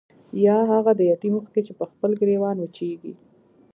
[0.45, 3.13] يا هاغه د يتيم اوښکې چې پۀ خپل ګريوان وچيږي